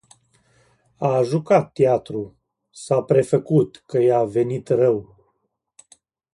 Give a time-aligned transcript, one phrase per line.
[1.09, 2.23] A jucat teatru,
[2.83, 5.15] s-a prefăcut că i-a venit rău.